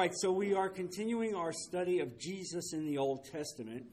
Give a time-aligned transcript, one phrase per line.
[0.00, 3.84] right, so we are continuing our study of Jesus in the Old Testament.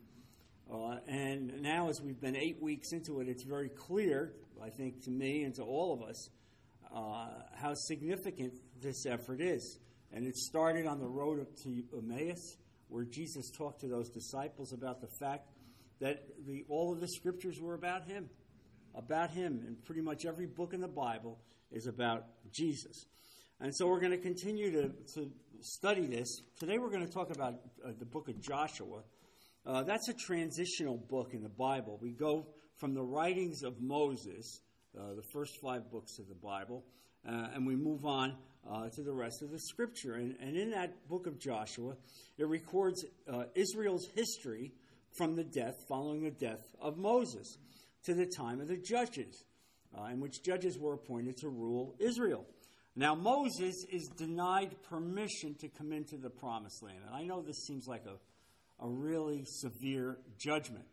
[0.74, 4.32] Uh, and now, as we've been eight weeks into it, it's very clear,
[4.64, 6.30] I think, to me and to all of us,
[6.96, 9.80] uh, how significant this effort is.
[10.14, 12.56] And it started on the road to Emmaus,
[12.88, 15.50] where Jesus talked to those disciples about the fact
[16.00, 18.30] that the, all of the scriptures were about Him.
[18.96, 19.62] About Him.
[19.68, 21.38] And pretty much every book in the Bible
[21.70, 23.08] is about Jesus.
[23.60, 26.42] And so we're going to continue to, to study this.
[26.60, 29.02] Today we're going to talk about uh, the book of Joshua.
[29.66, 31.98] Uh, that's a transitional book in the Bible.
[32.02, 34.62] We go from the writings of Moses,
[34.98, 36.84] uh, the first five books of the Bible,
[37.28, 38.36] uh, and we move on
[38.70, 40.16] uh, to the rest of the scripture.
[40.16, 41.96] And, and, in that book of Joshua,
[42.38, 44.74] it records uh, Israel's history
[45.18, 47.58] from the death, following the death of Moses,
[48.06, 49.44] to the time of the judges,
[50.12, 52.46] in which judges were appointed to rule Israel.
[53.00, 56.98] Now, Moses is denied permission to come into the promised land.
[57.06, 60.86] And I know this seems like a, a really severe judgment,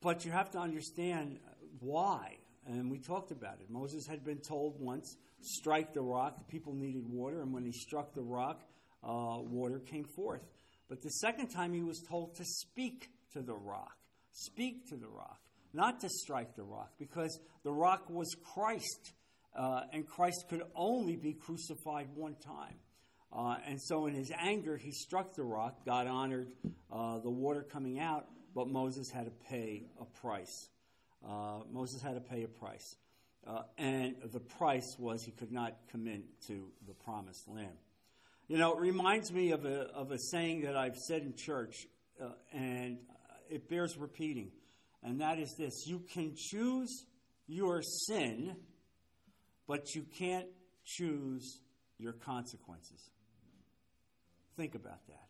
[0.00, 1.38] but you have to understand
[1.80, 2.38] why.
[2.66, 3.68] And we talked about it.
[3.68, 6.38] Moses had been told once, strike the rock.
[6.38, 8.62] The people needed water, and when he struck the rock,
[9.04, 10.40] uh, water came forth.
[10.88, 13.98] But the second time he was told to speak to the rock.
[14.32, 15.40] Speak to the rock,
[15.74, 19.12] not to strike the rock, because the rock was Christ.
[19.58, 22.76] Uh, and Christ could only be crucified one time.
[23.32, 25.84] Uh, and so, in his anger, he struck the rock.
[25.84, 26.52] God honored
[26.92, 30.70] uh, the water coming out, but Moses had to pay a price.
[31.28, 32.96] Uh, Moses had to pay a price.
[33.44, 37.76] Uh, and the price was he could not come into the promised land.
[38.46, 41.74] You know, it reminds me of a, of a saying that I've said in church,
[42.22, 42.98] uh, and
[43.50, 44.52] it bears repeating.
[45.02, 47.04] And that is this You can choose
[47.48, 48.56] your sin
[49.68, 50.48] but you can't
[50.84, 51.60] choose
[51.98, 53.10] your consequences.
[54.56, 55.28] Think about that.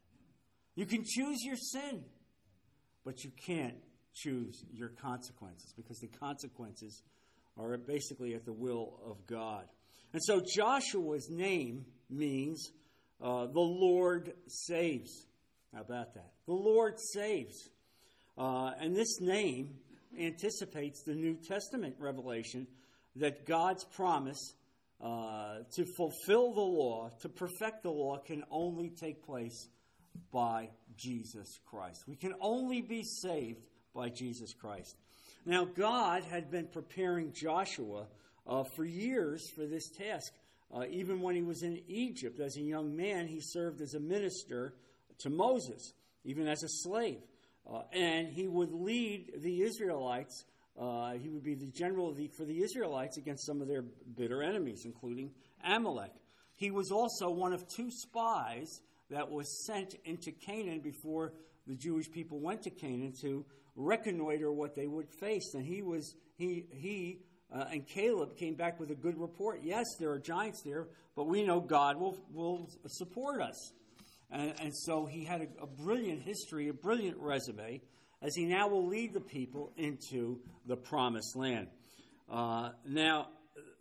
[0.77, 2.05] You can choose your sin,
[3.05, 3.75] but you can't
[4.15, 7.03] choose your consequences because the consequences
[7.59, 9.65] are basically at the will of God.
[10.13, 12.71] And so Joshua's name means
[13.21, 15.27] uh, the Lord saves.
[15.75, 16.31] How about that?
[16.47, 17.69] The Lord saves.
[18.39, 19.75] Uh, and this name
[20.19, 22.67] anticipates the New Testament revelation
[23.19, 24.55] that God's promise
[25.01, 29.69] uh, to fulfill the law, to perfect the law, can only take place
[30.33, 32.05] by Jesus Christ.
[32.09, 33.63] We can only be saved
[33.95, 34.97] by Jesus Christ.
[35.47, 38.07] Now, God had been preparing Joshua
[38.47, 40.33] uh, for years for this task.
[40.75, 44.01] Uh, even when he was in Egypt as a young man, he served as a
[44.01, 44.75] minister
[45.19, 47.23] to Moses, even as a slave.
[47.71, 50.45] Uh, and he would lead the Israelites
[50.79, 53.83] uh, he would be the general the, for the Israelites against some of their
[54.17, 55.31] bitter enemies, including
[55.65, 56.13] Amalek.
[56.55, 58.81] He was also one of two spies
[59.11, 61.33] that was sent into Canaan before
[61.67, 63.45] the Jewish people went to Canaan to
[63.77, 65.55] reconnoiter what they would face.
[65.55, 67.21] And he was he he
[67.53, 69.61] uh, and Caleb came back with a good report.
[69.63, 73.73] Yes, there are giants there, but we know God will will support us.
[74.31, 77.81] And, and so he had a, a brilliant history, a brilliant resume
[78.23, 81.69] as he now will lead the people into the promised land.
[82.31, 83.29] Uh, now,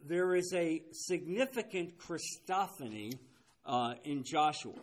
[0.06, 3.14] there is a significant Christophany
[3.66, 4.74] uh, in Joshua,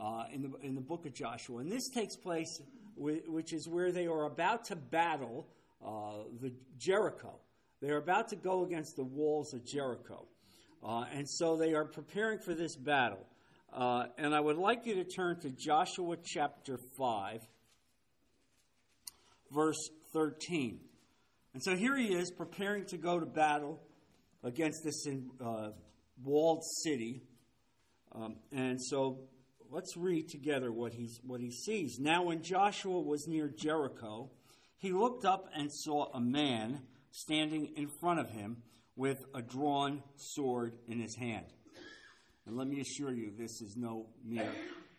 [0.00, 1.58] uh, in, the, in the book of Joshua.
[1.58, 2.60] And this takes place,
[2.96, 5.46] which is where they are about to battle
[5.84, 7.38] uh, the Jericho.
[7.80, 10.26] They are about to go against the walls of Jericho.
[10.82, 13.24] Uh, and so they are preparing for this battle.
[13.72, 17.46] Uh, and I would like you to turn to Joshua chapter 5
[19.52, 20.80] verse 13.
[21.54, 23.80] And so here he is preparing to go to battle
[24.42, 25.06] against this
[25.44, 25.70] uh,
[26.22, 27.22] walled city.
[28.12, 29.20] Um, and so
[29.70, 31.98] let's read together what, he's, what he sees.
[31.98, 34.30] Now, when Joshua was near Jericho,
[34.78, 38.58] he looked up and saw a man standing in front of him
[38.94, 41.46] with a drawn sword in his hand.
[42.46, 44.52] And let me assure you, this is no mere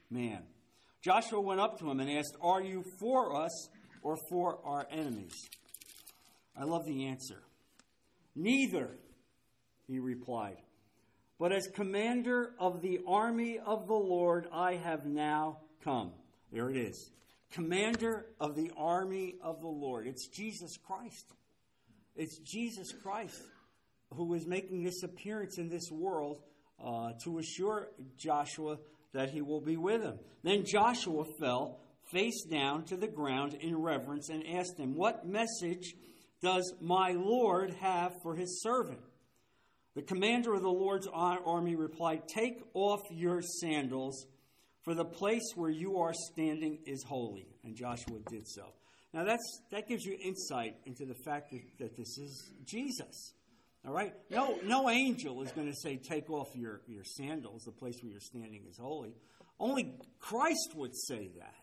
[0.09, 0.43] man.
[1.01, 3.69] Joshua went up to him and asked, Are you for us
[4.01, 5.49] or for our enemies?
[6.59, 7.41] I love the answer.
[8.35, 8.89] Neither,
[9.87, 10.57] he replied.
[11.39, 16.11] But as commander of the army of the Lord, I have now come.
[16.51, 17.11] There it is.
[17.51, 20.07] Commander of the army of the Lord.
[20.07, 21.25] It's Jesus Christ.
[22.15, 23.41] It's Jesus Christ
[24.13, 26.41] who is making this appearance in this world
[26.83, 28.77] uh, to assure Joshua
[29.13, 30.17] that he will be with him.
[30.43, 31.79] Then Joshua fell
[32.11, 35.95] face down to the ground in reverence and asked him, What message
[36.41, 38.99] does my Lord have for his servant?
[39.95, 44.25] The commander of the Lord's army replied, Take off your sandals,
[44.83, 47.47] For the place where you are standing is holy.
[47.63, 48.73] And Joshua did so.
[49.13, 53.33] Now that's, that gives you insight into the fact that, that this is Jesus.
[53.85, 54.13] All right?
[54.29, 57.63] No, no angel is going to say, take off your, your sandals.
[57.63, 59.15] The place where you're standing is holy.
[59.59, 61.55] Only Christ would say that,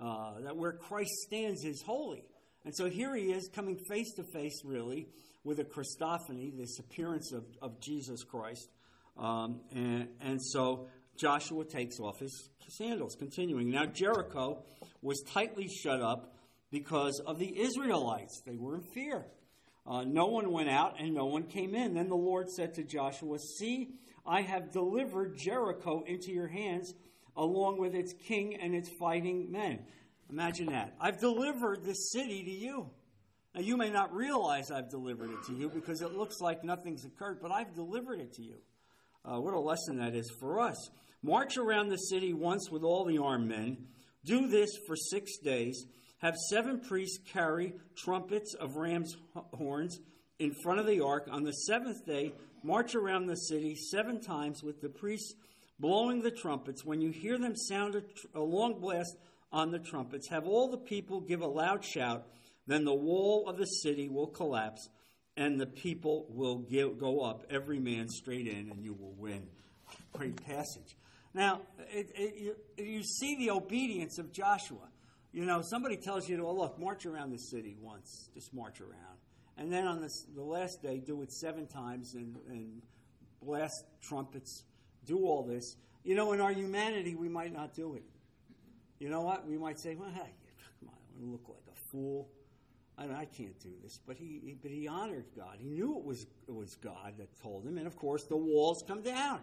[0.00, 2.24] uh, that where Christ stands is holy.
[2.64, 5.08] And so here he is coming face to face, really,
[5.44, 8.68] with a Christophany, this appearance of, of Jesus Christ.
[9.16, 13.16] Um, and, and so Joshua takes off his sandals.
[13.18, 13.70] Continuing.
[13.70, 14.62] Now, Jericho
[15.02, 16.34] was tightly shut up
[16.70, 18.42] because of the Israelites.
[18.46, 19.24] They were in fear.
[19.86, 21.94] Uh, no one went out and no one came in.
[21.94, 23.88] Then the Lord said to Joshua, See,
[24.26, 26.92] I have delivered Jericho into your hands,
[27.38, 29.78] along with its king and its fighting men.
[30.28, 30.94] Imagine that.
[31.00, 32.90] I've delivered the city to you.
[33.54, 37.06] Now, you may not realize I've delivered it to you because it looks like nothing's
[37.06, 38.56] occurred, but I've delivered it to you.
[39.24, 40.90] Uh, what a lesson that is for us.
[41.22, 43.86] March around the city once with all the armed men.
[44.24, 45.86] Do this for six days.
[46.18, 49.16] Have seven priests carry trumpets of ram's
[49.54, 49.98] horns
[50.38, 51.28] in front of the ark.
[51.30, 55.34] On the seventh day, march around the city seven times with the priests
[55.78, 56.84] blowing the trumpets.
[56.84, 59.16] When you hear them sound a, tr- a long blast
[59.52, 62.26] on the trumpets, have all the people give a loud shout.
[62.66, 64.88] Then the wall of the city will collapse,
[65.36, 69.46] and the people will give, go up, every man straight in, and you will win.
[70.12, 70.96] Great passage.
[71.32, 74.88] Now, it, it, you, you see the obedience of Joshua.
[75.32, 78.80] You know, somebody tells you to, well, look, march around the city once, just march
[78.80, 79.18] around.
[79.56, 82.82] And then on this, the last day, do it seven times and, and
[83.42, 84.64] blast trumpets,
[85.08, 85.76] do all this.
[86.04, 88.04] You know, in our humanity, we might not do it.
[89.00, 89.46] You know what?
[89.46, 90.30] We might say, well, hey,
[90.80, 92.28] come on, I look like a fool.
[92.96, 93.98] I, I can't do this.
[94.06, 95.56] But he, he, but he honored God.
[95.58, 97.78] He knew it was, it was God that told him.
[97.78, 99.40] And of course, the walls come down.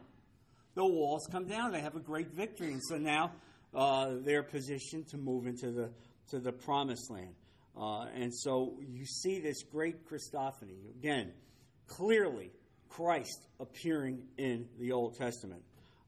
[0.76, 1.72] The walls come down.
[1.72, 2.74] They have a great victory.
[2.74, 3.32] And so now
[3.74, 5.90] uh, they're positioned to move into the,
[6.32, 7.36] to the promised land.
[7.78, 10.90] Uh, and so you see this great Christophany.
[10.98, 11.32] Again,
[11.88, 12.52] clearly
[12.90, 15.62] Christ appearing in the Old Testament.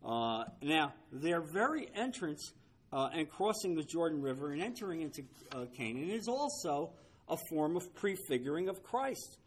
[0.06, 2.54] Uh, now, their very entrance
[2.94, 6.92] uh, and crossing the Jordan River and entering into uh, Canaan is also
[7.28, 9.38] a form of prefiguring of Christ.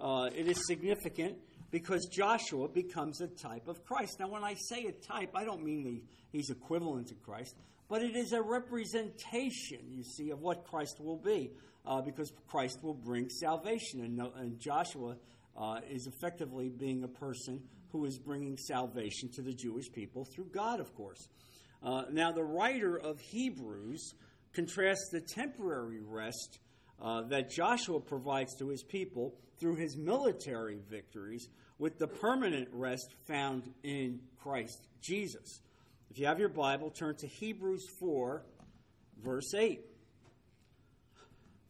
[0.00, 1.36] Uh, it is significant
[1.70, 4.20] because Joshua becomes a type of Christ.
[4.20, 7.56] Now, when I say a type, I don't mean the, he's equivalent to Christ,
[7.88, 11.50] but it is a representation, you see, of what Christ will be,
[11.86, 14.00] uh, because Christ will bring salvation.
[14.00, 15.16] And, and Joshua
[15.56, 17.60] uh, is effectively being a person
[17.90, 21.28] who is bringing salvation to the Jewish people through God, of course.
[21.82, 24.14] Uh, now, the writer of Hebrews
[24.52, 26.58] contrasts the temporary rest
[27.00, 33.14] uh, that Joshua provides to his people through his military victories with the permanent rest
[33.26, 35.60] found in Christ Jesus.
[36.10, 38.44] If you have your Bible, turn to Hebrews 4,
[39.22, 39.80] verse 8.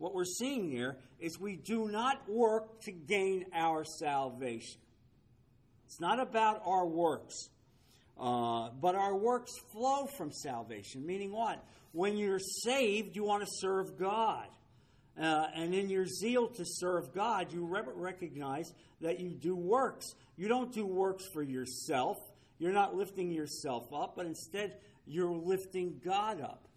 [0.00, 4.80] what we're seeing here is we do not work to gain our salvation.
[5.84, 7.50] It's not about our works.
[8.18, 11.62] Uh, but our works flow from salvation, meaning what?
[11.92, 14.46] When you're saved, you want to serve God.
[15.20, 20.06] Uh, and in your zeal to serve God, you re- recognize that you do works.
[20.38, 22.16] You don't do works for yourself.
[22.58, 24.76] You're not lifting yourself up, but instead
[25.06, 26.68] you're lifting God up.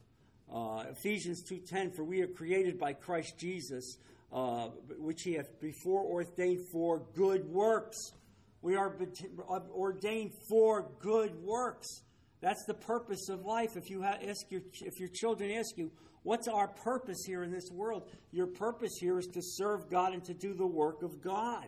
[0.51, 3.97] Uh, Ephesians 2:10 for we are created by Christ Jesus
[4.31, 8.13] uh, which he hath before ordained for good works
[8.63, 8.95] we are
[9.75, 12.01] ordained for good works.
[12.39, 13.75] That's the purpose of life.
[13.75, 15.91] If you ask your if your children ask you,
[16.23, 20.23] "What's our purpose here in this world?" Your purpose here is to serve God and
[20.23, 21.67] to do the work of God,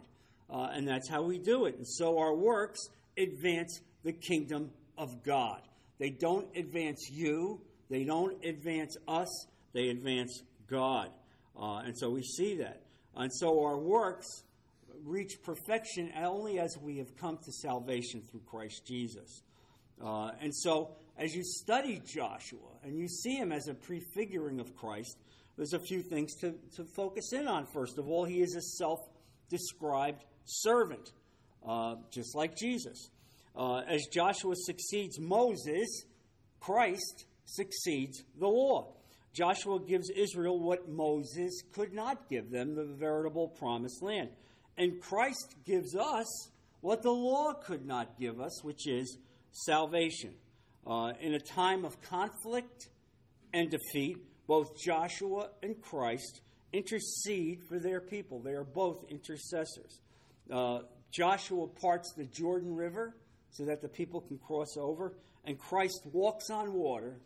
[0.49, 1.75] uh, and that's how we do it.
[1.75, 2.79] And so our works
[3.17, 5.61] advance the kingdom of God.
[5.97, 7.59] They don't advance you.
[7.89, 9.47] They don't advance us.
[9.73, 11.09] They advance God,
[11.59, 12.81] uh, and so we see that.
[13.15, 14.27] And so our works
[15.03, 19.43] reach perfection only as we have come to salvation through Christ Jesus.
[20.03, 24.75] Uh, and so, as you study Joshua and you see him as a prefiguring of
[24.75, 25.17] Christ,
[25.55, 27.65] there's a few things to, to focus in on.
[27.65, 28.99] First of all, he is a self
[29.49, 31.11] described servant,
[31.65, 33.09] uh, just like Jesus.
[33.55, 36.05] Uh, as Joshua succeeds Moses,
[36.59, 38.93] Christ succeeds the law.
[39.33, 44.29] Joshua gives Israel what Moses could not give them, the veritable promised land.
[44.77, 46.49] And Christ gives us
[46.81, 49.17] what the law could not give us, which is
[49.51, 50.33] salvation.
[50.87, 52.89] Uh, in a time of conflict
[53.53, 58.39] and defeat, both Joshua and Christ intercede for their people.
[58.39, 59.99] They are both intercessors.
[60.51, 60.79] Uh,
[61.11, 63.15] Joshua parts the Jordan River
[63.49, 65.13] so that the people can cross over,
[65.45, 67.19] and Christ walks on water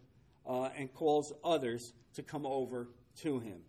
[0.47, 2.89] uh, and calls others to come over
[3.21, 3.59] to him.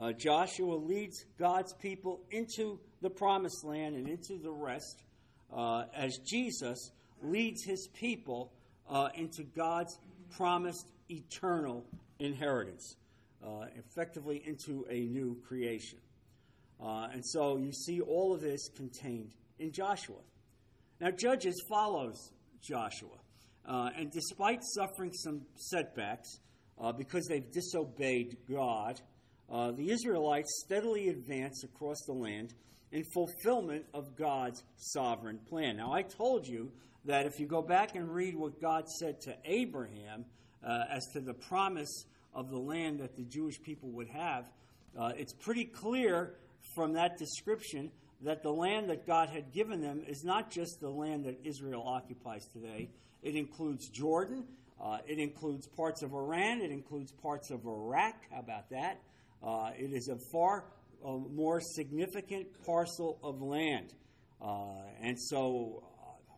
[0.00, 5.02] Uh, Joshua leads God's people into the promised land and into the rest
[5.52, 6.90] uh, as Jesus
[7.22, 8.52] leads his people
[8.88, 9.98] uh, into God's
[10.36, 11.84] promised eternal
[12.18, 12.96] inheritance,
[13.44, 15.98] uh, effectively into a new creation.
[16.82, 20.20] Uh, and so you see all of this contained in Joshua.
[21.00, 23.16] Now, Judges follows Joshua.
[23.66, 26.38] Uh, and despite suffering some setbacks
[26.80, 29.00] uh, because they've disobeyed God,
[29.50, 32.54] uh, the Israelites steadily advance across the land
[32.92, 35.76] in fulfillment of God's sovereign plan.
[35.76, 36.70] Now, I told you
[37.04, 40.24] that if you go back and read what God said to Abraham
[40.64, 42.04] uh, as to the promise
[42.34, 44.44] of the land that the Jewish people would have,
[44.98, 46.34] uh, it's pretty clear
[46.74, 47.90] from that description
[48.22, 51.84] that the land that God had given them is not just the land that Israel
[51.86, 52.88] occupies today.
[53.22, 54.44] It includes Jordan,
[54.80, 58.14] uh, it includes parts of Iran, it includes parts of Iraq.
[58.30, 59.00] How about that?
[59.42, 60.64] Uh, it is a far
[61.04, 63.94] uh, more significant parcel of land.
[64.40, 65.82] Uh, and so,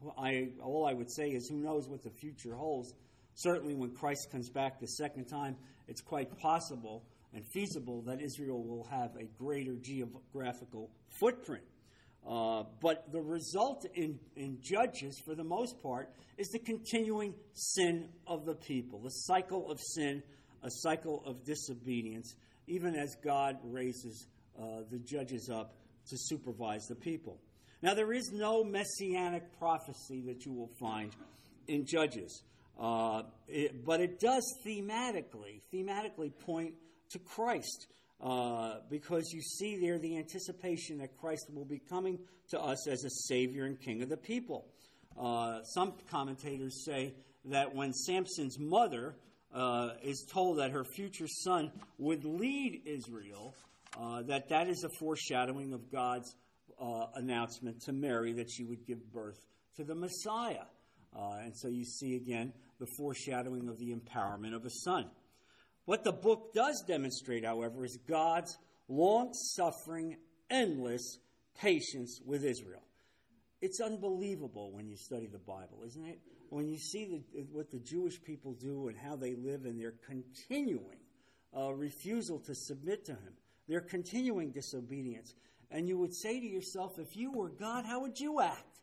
[0.07, 2.95] uh, I, all I would say is who knows what the future holds.
[3.35, 5.57] Certainly, when Christ comes back the second time,
[5.87, 7.05] it's quite possible
[7.35, 11.65] and feasible that Israel will have a greater geographical footprint.
[12.27, 18.09] Uh, but the result in, in Judges, for the most part, is the continuing sin
[18.27, 20.23] of the people, the cycle of sin,
[20.63, 22.35] a cycle of disobedience,
[22.67, 24.27] even as God raises
[24.61, 25.75] uh, the judges up
[26.09, 27.39] to supervise the people.
[27.81, 31.13] Now, there is no messianic prophecy that you will find
[31.69, 32.43] in Judges,
[32.81, 36.75] uh, it, but it does thematically, thematically point
[37.11, 37.87] to Christ.
[38.21, 42.19] Uh, because you see there the anticipation that Christ will be coming
[42.51, 44.67] to us as a Savior and King of the people.
[45.17, 49.15] Uh, some commentators say that when Samson's mother
[49.55, 53.55] uh, is told that her future son would lead Israel,
[53.99, 56.35] uh, that that is a foreshadowing of God's
[56.81, 59.39] uh, announcement to Mary that she would give birth
[59.77, 60.67] to the Messiah.
[61.15, 65.07] and so you see again the foreshadowing of the empowerment of a son.
[65.89, 68.59] What the book does demonstrate, however, is God's
[68.91, 70.19] long suffering,
[70.51, 71.19] endless
[71.59, 72.83] patience with Israel.
[73.63, 76.19] It's unbelievable when you study the Bible, isn't it?
[76.51, 79.95] When you see the, what the Jewish people do and how they live and their
[80.07, 80.99] continuing
[81.57, 83.33] uh, refusal to submit to Him,
[83.67, 85.33] their continuing disobedience.
[85.71, 88.83] And you would say to yourself, if you were God, how would you act?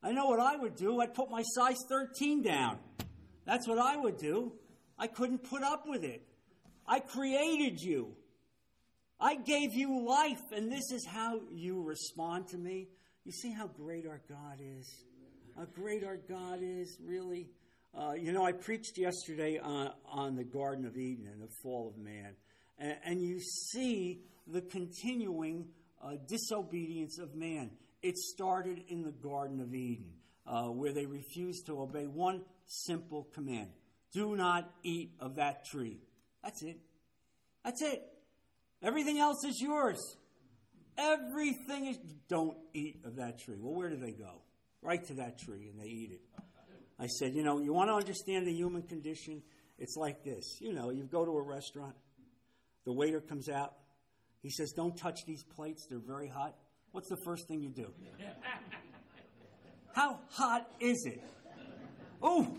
[0.00, 1.00] I know what I would do.
[1.00, 2.78] I'd put my size 13 down.
[3.46, 4.52] That's what I would do.
[5.00, 6.22] I couldn't put up with it.
[6.86, 8.12] I created you.
[9.18, 12.88] I gave you life, and this is how you respond to me.
[13.24, 15.04] You see how great our God is?
[15.56, 17.48] How great our God is, really.
[17.98, 21.88] Uh, you know, I preached yesterday on, on the Garden of Eden and the fall
[21.88, 22.34] of man.
[22.78, 25.68] And, and you see the continuing
[26.02, 27.70] uh, disobedience of man.
[28.02, 30.12] It started in the Garden of Eden,
[30.46, 33.70] uh, where they refused to obey one simple command
[34.12, 36.00] do not eat of that tree.
[36.42, 36.78] That's it.
[37.64, 38.02] That's it.
[38.82, 39.98] Everything else is yours.
[40.96, 41.98] Everything is.
[42.28, 43.56] Don't eat of that tree.
[43.60, 44.42] Well, where do they go?
[44.82, 46.20] Right to that tree and they eat it.
[46.98, 49.42] I said, you know, you want to understand the human condition?
[49.78, 50.58] It's like this.
[50.60, 51.94] You know, you go to a restaurant,
[52.84, 53.74] the waiter comes out,
[54.42, 56.54] he says, don't touch these plates, they're very hot.
[56.92, 57.90] What's the first thing you do?
[59.94, 61.22] How hot is it?
[62.22, 62.56] Oh,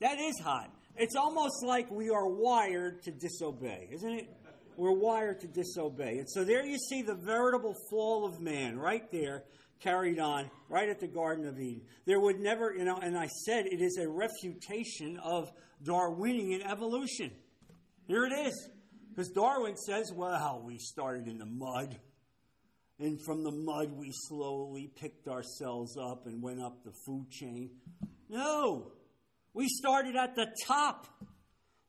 [0.00, 0.70] that is hot.
[0.96, 4.28] It's almost like we are wired to disobey, isn't it?
[4.76, 6.18] We're wired to disobey.
[6.18, 9.44] And so there you see the veritable fall of man right there
[9.80, 11.82] carried on right at the Garden of Eden.
[12.06, 15.50] There would never, you know, and I said it is a refutation of
[15.82, 17.30] Darwinian evolution.
[18.06, 18.70] Here it is.
[19.10, 21.96] Because Darwin says, well, we started in the mud.
[22.98, 27.70] And from the mud, we slowly picked ourselves up and went up the food chain.
[28.28, 28.92] No,
[29.54, 31.06] we started at the top.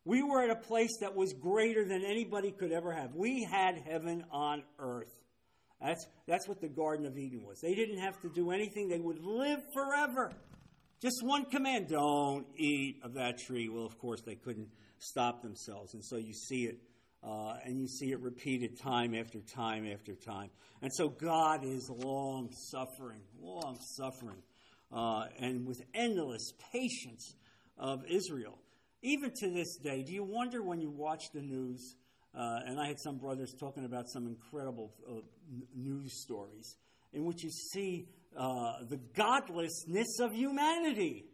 [0.05, 3.15] We were at a place that was greater than anybody could ever have.
[3.15, 5.13] We had heaven on earth.
[5.81, 7.59] That's, that's what the Garden of Eden was.
[7.59, 10.31] They didn't have to do anything, they would live forever.
[11.01, 13.67] Just one command don't eat of that tree.
[13.67, 15.93] Well, of course, they couldn't stop themselves.
[15.93, 16.77] And so you see it,
[17.21, 20.49] uh, and you see it repeated time after time after time.
[20.81, 24.41] And so God is long suffering, long suffering,
[24.91, 27.35] uh, and with endless patience
[27.77, 28.57] of Israel.
[29.01, 31.95] Even to this day, do you wonder when you watch the news?
[32.33, 35.21] Uh, and I had some brothers talking about some incredible uh,
[35.75, 36.75] news stories
[37.13, 41.25] in which you see uh, the godlessness of humanity.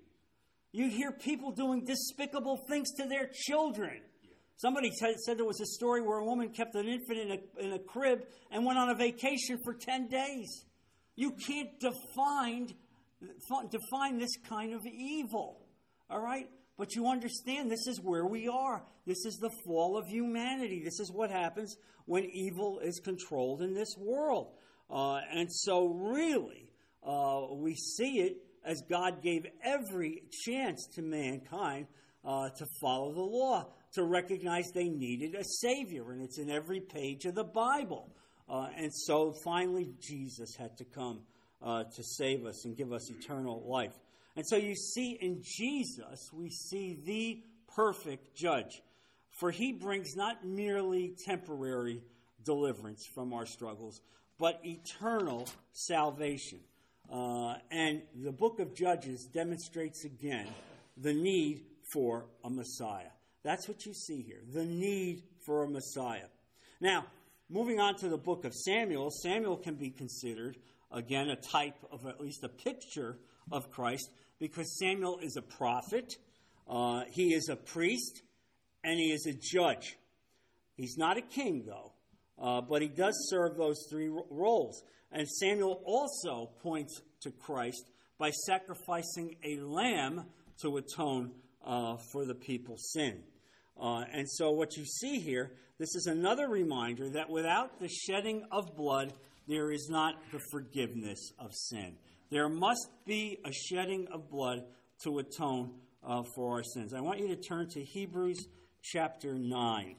[0.71, 4.01] You hear people doing despicable things to their children.
[4.57, 7.65] Somebody t- said there was a story where a woman kept an infant in a,
[7.65, 8.19] in a crib
[8.51, 10.65] and went on a vacation for 10 days.
[11.15, 12.67] You can't define,
[13.71, 15.61] define this kind of evil,
[16.11, 16.47] all right?
[16.77, 18.83] But you understand this is where we are.
[19.05, 20.81] This is the fall of humanity.
[20.83, 21.75] This is what happens
[22.05, 24.53] when evil is controlled in this world.
[24.89, 26.69] Uh, and so, really,
[27.03, 31.87] uh, we see it as God gave every chance to mankind
[32.25, 36.11] uh, to follow the law, to recognize they needed a Savior.
[36.11, 38.11] And it's in every page of the Bible.
[38.49, 41.21] Uh, and so finally, Jesus had to come
[41.61, 43.93] uh, to save us and give us eternal life.
[44.35, 47.43] And so you see in Jesus, we see the
[47.75, 48.81] perfect judge.
[49.39, 52.01] For he brings not merely temporary
[52.43, 54.01] deliverance from our struggles,
[54.39, 56.59] but eternal salvation.
[57.11, 60.47] Uh, and the book of Judges demonstrates again
[60.97, 63.11] the need for a Messiah.
[63.43, 66.27] That's what you see here the need for a Messiah.
[66.79, 67.05] Now,
[67.49, 70.57] moving on to the book of Samuel, Samuel can be considered,
[70.91, 73.17] again, a type of at least a picture
[73.51, 74.09] of Christ
[74.41, 76.15] because Samuel is a prophet,
[76.67, 78.23] uh, he is a priest,
[78.83, 79.95] and he is a judge.
[80.75, 81.93] He's not a king, though.
[82.41, 84.83] Uh, but he does serve those three roles.
[85.11, 90.25] And Samuel also points to Christ by sacrificing a lamb
[90.63, 91.31] to atone
[91.63, 93.21] uh, for the people's sin.
[93.79, 98.43] Uh, and so, what you see here, this is another reminder that without the shedding
[98.51, 99.13] of blood,
[99.47, 101.95] there is not the forgiveness of sin.
[102.31, 104.63] There must be a shedding of blood
[105.03, 106.93] to atone uh, for our sins.
[106.93, 108.47] I want you to turn to Hebrews
[108.81, 109.95] chapter 9.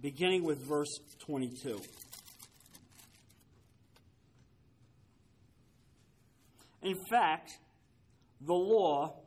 [0.00, 1.80] beginning with verse 22.
[6.82, 7.52] In fact,
[8.40, 9.22] the law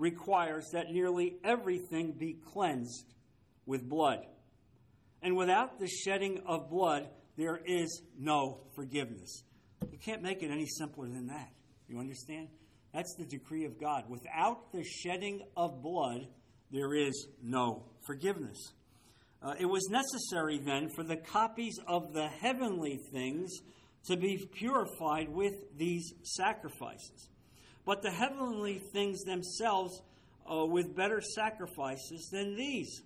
[0.00, 3.04] requires that nearly everything be cleansed
[3.66, 4.24] with blood.
[5.22, 9.44] And without the shedding of blood, there is no forgiveness.
[9.92, 11.50] You can't make it any simpler than that.
[11.88, 12.48] You understand?
[12.94, 14.04] That's the decree of God.
[14.08, 16.26] Without the shedding of blood,
[16.70, 18.72] there is no forgiveness.
[19.42, 23.50] Uh, it was necessary then for the copies of the heavenly things
[24.06, 27.28] to be purified with these sacrifices.
[27.84, 30.02] But the heavenly things themselves
[30.50, 33.02] uh, with better sacrifices than these.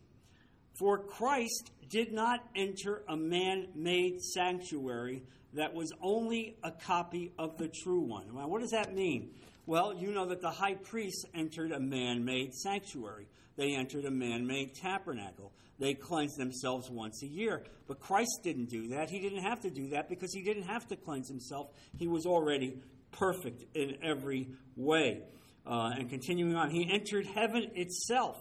[0.75, 7.57] For Christ did not enter a man made sanctuary that was only a copy of
[7.59, 8.35] the true one.
[8.35, 9.31] Now, what does that mean?
[9.67, 14.11] Well, you know that the high priests entered a man made sanctuary, they entered a
[14.11, 17.65] man made tabernacle they cleansed themselves once a year.
[17.87, 19.11] But Christ didn't do that.
[19.11, 21.71] He didn't have to do that because he didn't have to cleanse himself.
[21.99, 22.79] He was already
[23.19, 25.23] perfect in every way.
[25.67, 28.37] Uh, and continuing on, he entered heaven itself,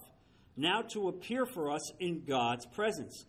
[0.57, 3.25] now to appear for us in God's presence.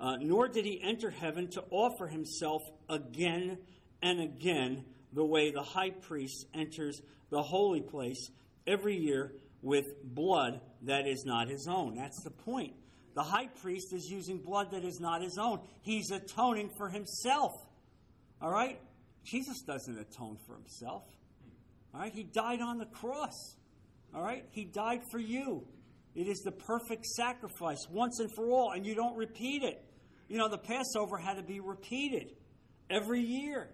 [0.00, 3.58] Uh, nor did he enter heaven to offer himself again
[4.02, 8.30] and again the way the high priest enters the holy place
[8.66, 11.94] every year with blood that is not his own.
[11.94, 12.74] That's the point.
[13.14, 15.60] The high priest is using blood that is not his own.
[15.82, 17.52] He's atoning for himself.
[18.42, 18.80] All right?
[19.24, 21.02] Jesus doesn't atone for himself.
[21.94, 22.12] All right?
[22.12, 23.56] He died on the cross.
[24.14, 24.44] All right?
[24.50, 25.66] He died for you.
[26.14, 29.84] It is the perfect sacrifice once and for all, and you don't repeat it.
[30.28, 32.32] You know, the Passover had to be repeated
[32.88, 33.70] every year.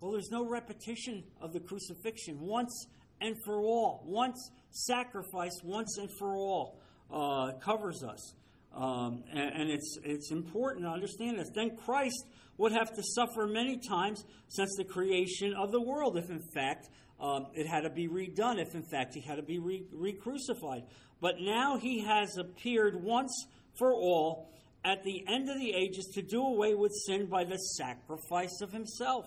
[0.00, 2.86] Well, there's no repetition of the crucifixion once
[3.20, 4.02] and for all.
[4.06, 6.80] Once sacrifice, once and for all,
[7.12, 8.34] uh, covers us.
[8.74, 11.50] Um, and, and it's, it's important to understand this.
[11.54, 12.24] Then Christ
[12.56, 16.88] would have to suffer many times since the creation of the world, if in fact
[17.20, 20.82] um, it had to be redone, if in fact he had to be re crucified.
[21.20, 23.46] But now he has appeared once
[23.78, 24.50] for all
[24.84, 28.72] at the end of the ages to do away with sin by the sacrifice of
[28.72, 29.26] himself.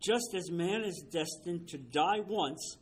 [0.00, 2.76] Just as man is destined to die once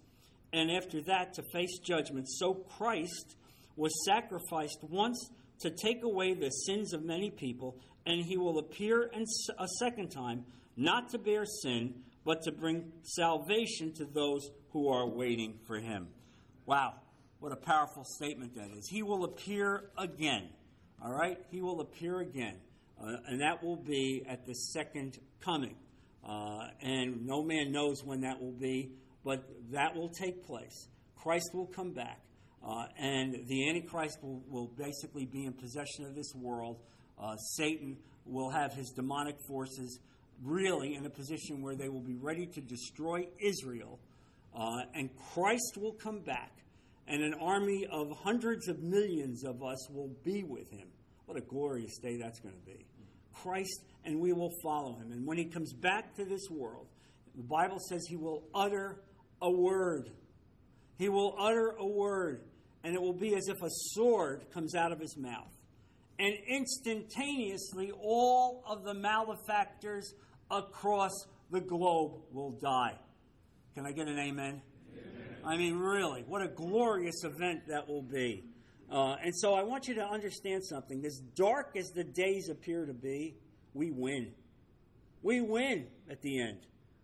[0.52, 3.36] and after that to face judgment, so Christ
[3.76, 5.30] was sacrificed once
[5.64, 9.10] to take away the sins of many people, and he will appear
[9.58, 10.44] a second time,
[10.76, 16.08] not to bear sin, but to bring salvation to those who are waiting for him.
[16.66, 16.94] Wow,
[17.40, 18.86] what a powerful statement that is.
[18.90, 20.50] He will appear again.
[21.02, 21.38] All right?
[21.50, 22.56] He will appear again.
[23.02, 25.76] Uh, and that will be at the second coming.
[26.26, 28.92] Uh, and no man knows when that will be,
[29.24, 30.88] but that will take place.
[31.16, 32.20] Christ will come back.
[32.64, 36.78] Uh, and the Antichrist will, will, basically be in possession of this world.
[37.22, 40.00] Uh, Satan will have his demonic forces
[40.42, 43.98] really in a position where they will be ready to destroy Israel.
[44.56, 46.52] Uh, and Christ will come back,
[47.06, 50.88] and an army of hundreds of millions of us will be with him.
[51.26, 52.86] What a glorious day that's going to be.
[53.34, 55.12] Christ, and we will follow him.
[55.12, 56.86] And when he comes back to this world,
[57.36, 59.00] the Bible says he will utter
[59.42, 60.10] a word.
[60.96, 62.42] He will utter a word
[62.84, 65.50] and it will be as if a sword comes out of his mouth.
[66.18, 70.14] And instantaneously, all of the malefactors
[70.50, 72.94] across the globe will die.
[73.74, 74.60] Can I get an amen?
[74.92, 75.36] amen.
[75.44, 78.44] I mean, really, what a glorious event that will be.
[78.92, 81.04] Uh, and so I want you to understand something.
[81.04, 83.34] As dark as the days appear to be,
[83.72, 84.32] we win.
[85.22, 86.58] We win at the end.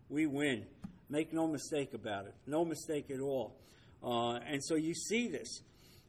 [0.09, 0.67] We win.
[1.09, 2.35] Make no mistake about it.
[2.47, 3.57] No mistake at all.
[4.03, 5.63] Uh, and so you see this.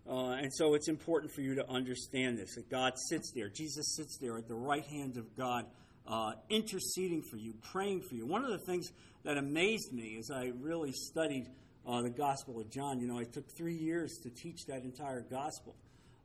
[0.10, 3.50] Uh, and so it's important for you to understand this that God sits there.
[3.50, 5.66] Jesus sits there at the right hand of God,
[6.08, 8.26] uh, interceding for you, praying for you.
[8.26, 8.90] One of the things
[9.24, 11.48] that amazed me as I really studied
[11.88, 15.22] uh, the Gospel of John, you know, I took three years to teach that entire
[15.22, 15.76] Gospel.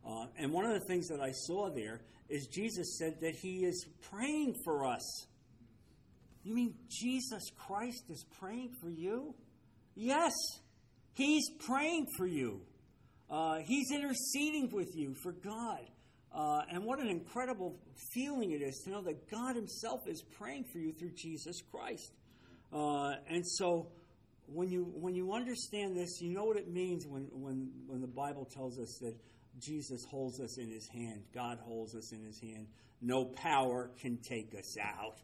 [0.06, 3.64] Uh, and one of the things that I saw there is Jesus said that he
[3.64, 5.26] is praying for us.
[6.44, 9.34] You mean Jesus Christ is praying for you?
[9.96, 10.32] Yes,
[11.14, 12.60] he's praying for you.
[13.30, 15.80] Uh, he's interceding with you for God.
[16.34, 17.78] Uh, and what an incredible
[18.12, 22.12] feeling it is to know that God Himself is praying for you through Jesus Christ.
[22.72, 23.88] Uh, and so,
[24.46, 28.06] when you when you understand this, you know what it means when, when when the
[28.06, 29.14] Bible tells us that
[29.58, 31.22] Jesus holds us in His hand.
[31.34, 32.66] God holds us in His hand.
[33.00, 35.16] No power can take us out.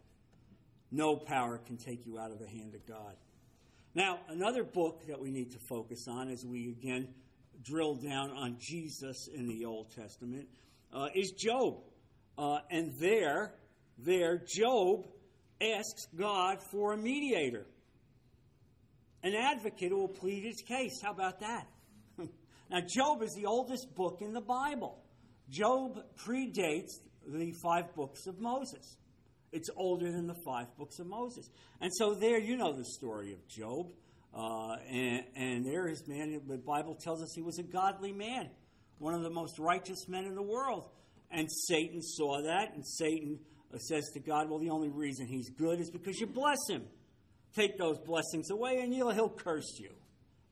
[0.91, 3.17] No power can take you out of the hand of God.
[3.95, 7.09] Now, another book that we need to focus on as we again
[7.63, 10.49] drill down on Jesus in the Old Testament
[10.93, 11.79] uh, is Job.
[12.37, 13.55] Uh, and there,
[13.99, 15.07] there, Job
[15.61, 17.67] asks God for a mediator,
[19.23, 21.01] an advocate who will plead his case.
[21.03, 21.67] How about that?
[22.71, 24.99] now, Job is the oldest book in the Bible.
[25.51, 26.91] Job predates
[27.27, 28.97] the five books of Moses.
[29.53, 31.51] It's older than the five books of Moses.
[31.81, 33.89] And so, there, you know the story of Job.
[34.35, 38.49] Uh, and, and there is man, the Bible tells us he was a godly man,
[38.99, 40.89] one of the most righteous men in the world.
[41.31, 43.39] And Satan saw that, and Satan
[43.73, 46.85] uh, says to God, Well, the only reason he's good is because you bless him.
[47.55, 49.91] Take those blessings away, and he'll, he'll curse you.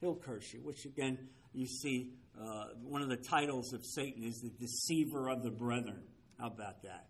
[0.00, 1.18] He'll curse you, which again,
[1.52, 6.02] you see, uh, one of the titles of Satan is the deceiver of the brethren.
[6.38, 7.06] How about that?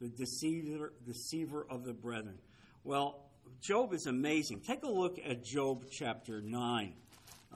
[0.00, 2.38] The deceiver, deceiver of the brethren.
[2.82, 3.30] Well,
[3.60, 4.60] Job is amazing.
[4.60, 6.94] Take a look at Job chapter 9,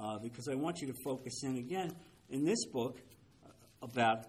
[0.01, 1.95] uh, because I want you to focus in again
[2.31, 2.99] in this book
[3.83, 4.25] about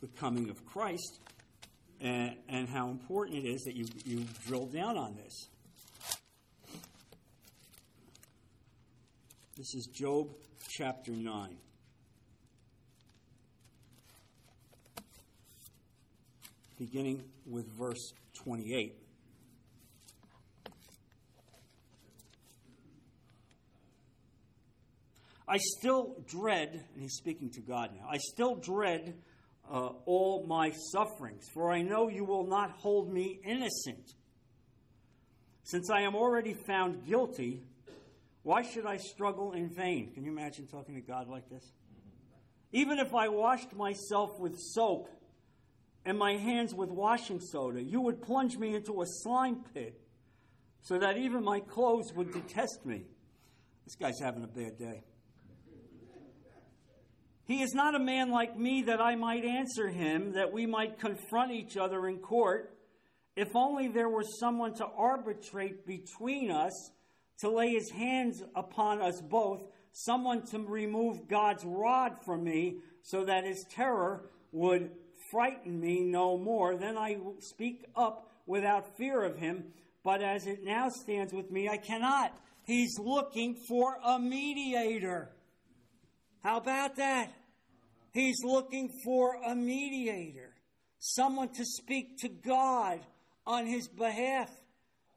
[0.00, 1.20] the coming of Christ
[2.00, 5.48] and, and how important it is that you, you drill down on this.
[9.56, 10.28] This is Job
[10.68, 11.56] chapter 9.
[16.78, 18.12] Beginning with verse
[18.44, 19.07] 28.
[25.48, 29.14] I still dread, and he's speaking to God now, I still dread
[29.70, 34.14] uh, all my sufferings, for I know you will not hold me innocent.
[35.62, 37.62] Since I am already found guilty,
[38.42, 40.12] why should I struggle in vain?
[40.12, 41.72] Can you imagine talking to God like this?
[42.72, 45.08] Even if I washed myself with soap
[46.04, 50.00] and my hands with washing soda, you would plunge me into a slime pit
[50.80, 53.04] so that even my clothes would detest me.
[53.84, 55.04] This guy's having a bad day.
[57.48, 61.00] He is not a man like me that I might answer him, that we might
[61.00, 62.76] confront each other in court.
[63.36, 66.90] If only there were someone to arbitrate between us,
[67.38, 73.24] to lay his hands upon us both, someone to remove God's rod from me, so
[73.24, 74.90] that his terror would
[75.30, 76.76] frighten me no more.
[76.76, 79.64] Then I speak up without fear of him.
[80.04, 82.38] But as it now stands with me, I cannot.
[82.64, 85.30] He's looking for a mediator.
[86.42, 87.32] How about that?
[88.12, 90.54] He's looking for a mediator,
[90.98, 93.00] someone to speak to God
[93.46, 94.50] on his behalf.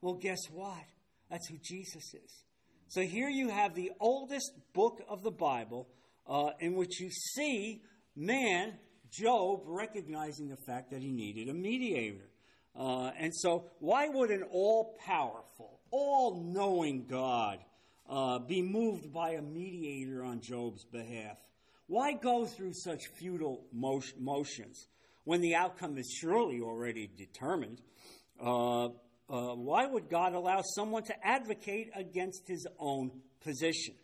[0.01, 0.83] Well, guess what?
[1.29, 2.43] That's who Jesus is.
[2.87, 5.87] So here you have the oldest book of the Bible
[6.27, 7.81] uh, in which you see
[8.15, 8.73] man,
[9.09, 12.29] Job, recognizing the fact that he needed a mediator.
[12.77, 17.59] Uh, and so, why would an all powerful, all knowing God
[18.09, 21.37] uh, be moved by a mediator on Job's behalf?
[21.91, 24.87] Why go through such futile motions
[25.25, 27.81] when the outcome is surely already determined?
[28.41, 33.11] Uh, uh, why would God allow someone to advocate against his own
[33.43, 33.95] position?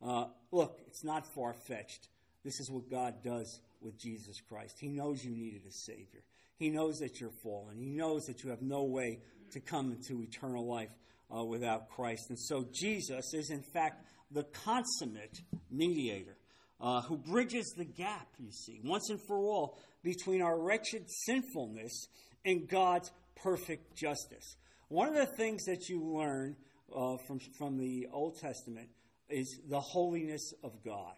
[0.00, 2.10] Uh, look, it's not far fetched.
[2.44, 4.76] This is what God does with Jesus Christ.
[4.78, 6.22] He knows you needed a Savior.
[6.58, 7.76] He knows that you're fallen.
[7.76, 9.18] He knows that you have no way
[9.50, 10.94] to come into eternal life
[11.36, 12.26] uh, without Christ.
[12.28, 15.40] And so Jesus is, in fact, the consummate
[15.72, 16.35] mediator
[16.80, 22.08] uh, who bridges the gap, you see, once and for all, between our wretched sinfulness
[22.44, 24.56] and God's perfect justice.
[24.88, 26.56] One of the things that you learn
[26.94, 28.88] uh, from, from the Old Testament
[29.28, 31.14] is the holiness of God.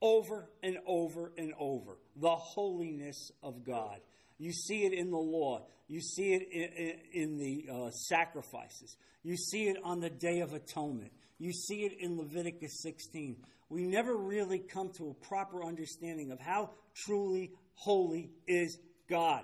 [0.00, 1.98] Over and over and over.
[2.16, 4.00] The holiness of God.
[4.38, 5.66] You see it in the law.
[5.88, 8.96] You see it in, in, in the uh, sacrifices.
[9.22, 11.12] You see it on the Day of Atonement.
[11.38, 13.36] You see it in Leviticus 16.
[13.68, 19.42] We never really come to a proper understanding of how truly holy is God.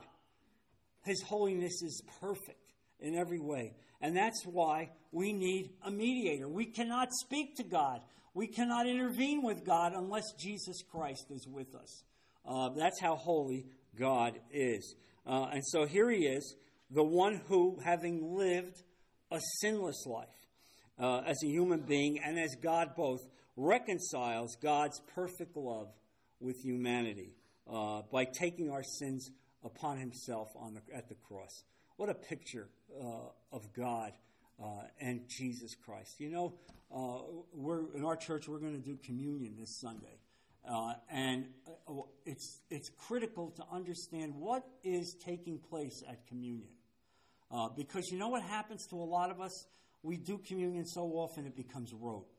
[1.04, 3.74] His holiness is perfect in every way.
[4.00, 6.48] And that's why we need a mediator.
[6.48, 8.00] We cannot speak to God,
[8.34, 12.04] we cannot intervene with God unless Jesus Christ is with us.
[12.46, 13.66] Uh, that's how holy
[13.98, 14.94] God is.
[15.26, 16.56] Uh, and so here he is,
[16.90, 18.82] the one who, having lived
[19.30, 20.28] a sinless life
[20.98, 23.20] uh, as a human being and as God both,
[23.56, 25.88] reconciles God's perfect love
[26.40, 27.34] with humanity
[27.70, 29.30] uh, by taking our sins
[29.64, 31.64] upon himself on the, at the cross.
[31.96, 32.68] What a picture
[33.00, 34.12] uh, of God
[34.62, 36.20] uh, and Jesus Christ.
[36.20, 36.54] You know,
[37.52, 40.18] we're, in our church, we're going to do communion this Sunday.
[40.68, 41.46] Uh, and
[41.88, 41.92] uh,
[42.24, 46.70] it's, it's critical to understand what is taking place at communion.
[47.50, 49.66] Uh, because you know what happens to a lot of us?
[50.02, 52.31] We do communion so often it becomes rote.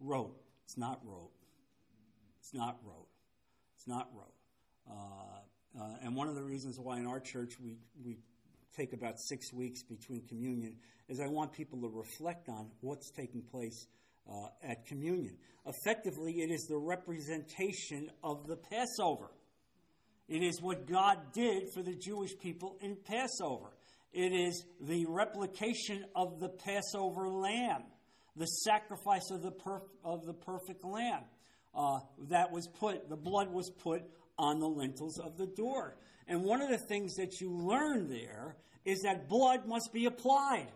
[0.00, 0.36] Rote.
[0.64, 1.30] It's not rote.
[2.40, 3.08] It's not rote.
[3.76, 4.34] It's not rote.
[4.90, 8.18] Uh, uh, and one of the reasons why in our church we, we
[8.76, 10.76] take about six weeks between communion
[11.08, 13.86] is I want people to reflect on what's taking place
[14.28, 15.36] uh, at communion.
[15.66, 19.30] Effectively, it is the representation of the Passover.
[20.28, 23.72] It is what God did for the Jewish people in Passover.
[24.12, 27.82] It is the replication of the Passover lamb,
[28.36, 31.24] the sacrifice of the, perf- of the perfect lamb
[31.74, 34.02] uh, that was put, the blood was put
[34.38, 35.96] on the lintels of the door.
[36.26, 40.72] And one of the things that you learn there is that blood must be applied.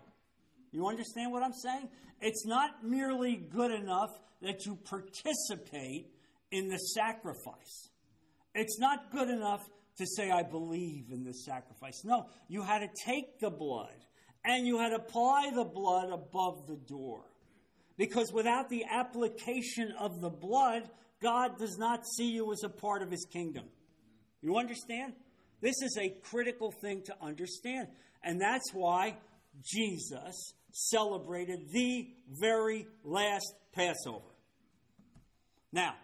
[0.71, 1.89] You understand what I'm saying?
[2.21, 4.09] It's not merely good enough
[4.41, 6.11] that you participate
[6.51, 7.89] in the sacrifice.
[8.53, 9.61] It's not good enough
[9.97, 12.03] to say, I believe in this sacrifice.
[12.03, 13.95] No, you had to take the blood
[14.43, 17.23] and you had to apply the blood above the door.
[17.97, 20.89] Because without the application of the blood,
[21.21, 23.65] God does not see you as a part of his kingdom.
[24.41, 25.13] You understand?
[25.61, 27.87] This is a critical thing to understand.
[28.23, 29.17] And that's why
[29.63, 34.25] Jesus celebrated the very last Passover.
[35.71, 35.95] Now,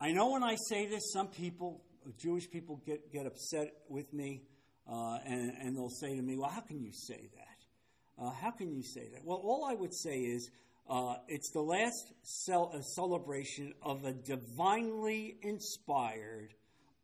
[0.00, 1.82] I know when I say this, some people,
[2.18, 4.42] Jewish people, get, get upset with me
[4.90, 8.22] uh, and, and they'll say to me, Well, how can you say that?
[8.22, 9.24] Uh, how can you say that?
[9.24, 10.50] Well, all I would say is
[10.88, 16.54] uh, it's the last cel- uh, celebration of a divinely inspired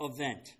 [0.00, 0.54] event.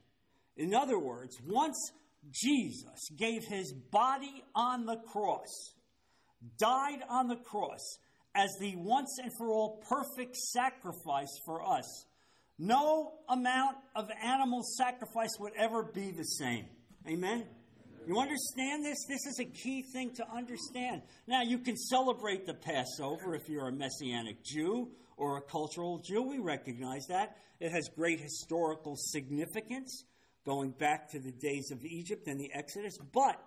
[0.56, 1.92] In other words, once
[2.30, 5.74] Jesus gave his body on the cross,
[6.58, 7.98] died on the cross
[8.34, 12.06] as the once and for all perfect sacrifice for us.
[12.58, 16.66] No amount of animal sacrifice would ever be the same.
[17.08, 17.46] Amen?
[18.06, 18.98] You understand this?
[19.08, 21.02] This is a key thing to understand.
[21.26, 26.22] Now, you can celebrate the Passover if you're a Messianic Jew or a cultural Jew.
[26.22, 27.36] We recognize that.
[27.60, 30.04] It has great historical significance
[30.46, 32.96] going back to the days of Egypt and the Exodus.
[33.12, 33.40] But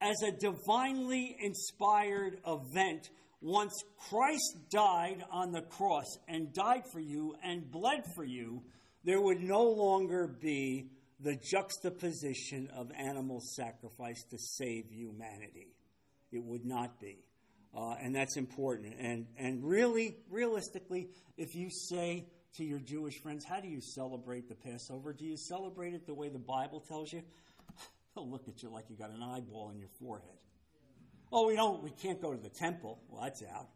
[0.00, 3.08] as a divinely inspired event
[3.40, 3.72] once
[4.08, 8.62] Christ died on the cross and died for you and bled for you,
[9.04, 10.90] there would no longer be
[11.24, 15.74] the juxtaposition of animal sacrifice to save humanity.
[16.30, 17.24] It would not be.
[17.74, 18.94] Uh, and that's important.
[19.00, 21.08] And, and really, realistically,
[21.38, 22.26] if you say
[22.58, 25.14] to your Jewish friends, how do you celebrate the Passover?
[25.14, 27.22] Do you celebrate it the way the Bible tells you?
[28.14, 30.28] They'll look at you like you got an eyeball in your forehead.
[31.32, 33.00] Oh, we don't, we can't go to the temple.
[33.08, 33.68] Well, that's out.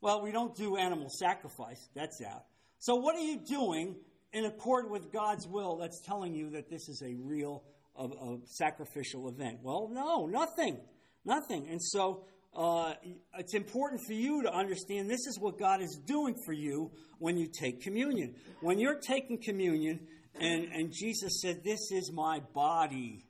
[0.00, 1.86] Well, we don't do animal sacrifice.
[1.94, 2.44] That's out.
[2.78, 3.96] So, what are you doing
[4.32, 7.64] in accord with God's will that's telling you that this is a real
[7.96, 9.58] a, a sacrificial event?
[9.62, 10.78] Well, no, nothing.
[11.24, 11.68] Nothing.
[11.68, 12.24] And so,
[12.56, 12.94] uh,
[13.38, 17.36] it's important for you to understand this is what God is doing for you when
[17.36, 18.34] you take communion.
[18.60, 20.00] When you're taking communion,
[20.40, 23.24] and, and Jesus said, This is my body.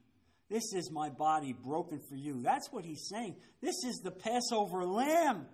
[0.51, 2.41] This is my body broken for you.
[2.43, 3.37] That's what he's saying.
[3.61, 5.47] This is the Passover lamb,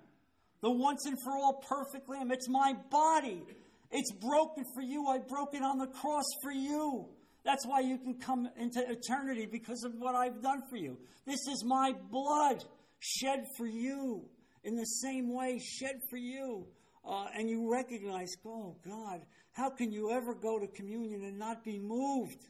[0.60, 2.30] the once and for all perfect lamb.
[2.30, 3.42] It's my body.
[3.96, 5.06] It's broken for you.
[5.06, 7.06] I broke it on the cross for you.
[7.44, 10.98] That's why you can come into eternity because of what I've done for you.
[11.24, 12.64] This is my blood
[12.98, 14.24] shed for you
[14.64, 16.66] in the same way, shed for you.
[17.06, 19.20] Uh, and you recognize, oh God,
[19.52, 22.48] how can you ever go to communion and not be moved?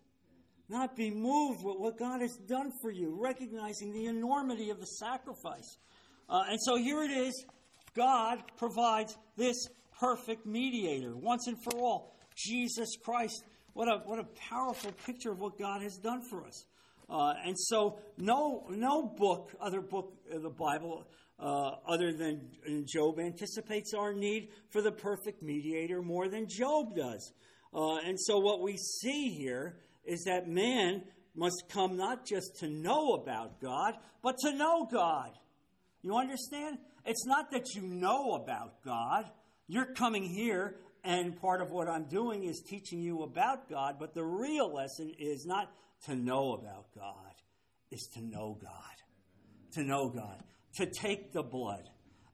[0.70, 4.87] Not be moved with what God has done for you, recognizing the enormity of the
[4.87, 5.76] sacrifice.
[6.30, 7.44] Uh, and so here it is
[7.94, 9.57] God provides this
[9.98, 13.44] perfect mediator once and for all Jesus Christ.
[13.72, 16.64] What a, what a powerful picture of what God has done for us.
[17.09, 21.07] Uh, and so, no, no book, other book of the Bible,
[21.38, 22.48] uh, other than
[22.87, 27.33] Job, anticipates our need for the perfect mediator more than Job does.
[27.74, 29.76] Uh, and so, what we see here
[30.07, 31.02] is that man
[31.35, 35.30] must come not just to know about God, but to know God.
[36.02, 36.78] You understand?
[37.04, 39.24] It's not that you know about God.
[39.66, 44.14] You're coming here, and part of what I'm doing is teaching you about God, but
[44.14, 45.70] the real lesson is not
[46.07, 47.35] to know about God,
[47.90, 48.72] is to know God.
[49.72, 50.42] To know God.
[50.77, 51.88] To take the blood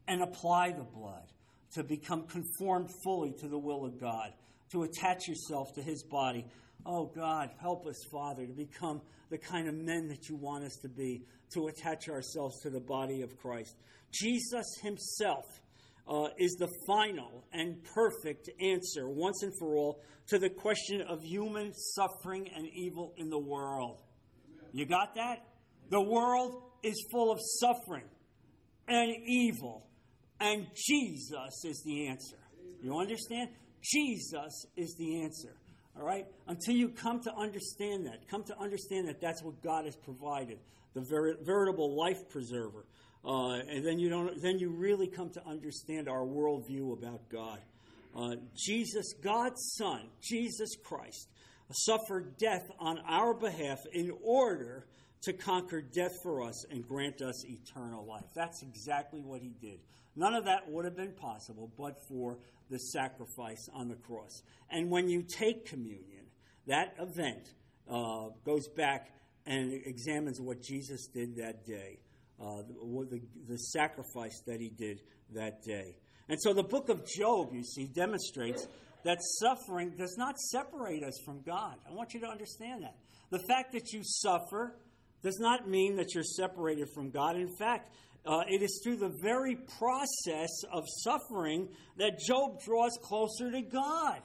[0.09, 1.33] and apply the blood,
[1.75, 4.33] to become conformed fully to the will of God,
[4.73, 6.47] to attach yourself to His body.
[6.85, 10.77] Oh God, help us, Father, to become the kind of men that you want us
[10.83, 11.23] to be,
[11.55, 13.77] to attach ourselves to the body of Christ.
[14.13, 15.45] Jesus Himself
[16.09, 21.23] uh, is the final and perfect answer, once and for all, to the question of
[21.23, 24.03] human suffering and evil in the world.
[24.73, 25.45] You got that?
[25.91, 28.09] The world is full of suffering
[28.87, 29.87] and evil,
[30.41, 32.39] and Jesus is the answer.
[32.83, 33.51] You understand?
[33.83, 35.57] Jesus is the answer.
[35.97, 36.27] All right?
[36.47, 40.59] Until you come to understand that, come to understand that that's what God has provided
[40.95, 42.85] the ver- veritable life preserver.
[43.25, 44.41] Uh, and then you don't.
[44.41, 47.59] Then you really come to understand our worldview about God.
[48.17, 51.29] Uh, Jesus, God's Son, Jesus Christ,
[51.71, 54.87] suffered death on our behalf in order
[55.23, 58.25] to conquer death for us and grant us eternal life.
[58.35, 59.81] That's exactly what he did.
[60.17, 62.39] None of that would have been possible but for
[62.71, 64.43] the sacrifice on the cross.
[64.71, 66.25] And when you take communion,
[66.67, 67.49] that event
[67.89, 69.13] uh, goes back
[69.47, 71.99] and examines what Jesus did that day,
[72.41, 72.63] uh,
[73.11, 75.01] the, the, sacrifice that he did
[75.35, 75.95] that day.
[76.29, 78.67] And so the book of Job, you see, demonstrates
[79.05, 81.77] that suffering does not separate us from God.
[81.89, 82.97] I want you to understand that.
[83.31, 84.77] The fact that you suffer
[85.23, 87.37] does not mean that you're separated from God.
[87.37, 87.91] In fact,
[88.27, 94.21] uh, it is through the very process of suffering that Job draws closer to God.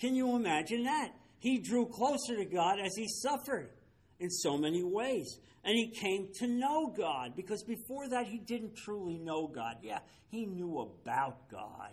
[0.00, 1.10] Can you imagine that?
[1.38, 3.70] He drew closer to God as he suffered
[4.18, 5.38] in so many ways.
[5.66, 9.78] And he came to know God because before that he didn't truly know God.
[9.82, 9.98] Yeah,
[10.28, 11.90] he knew about God,